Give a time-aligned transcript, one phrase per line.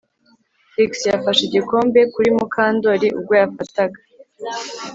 [0.71, 3.99] Trix yafashe igikombe kuri Mukandoli ubwo yafataga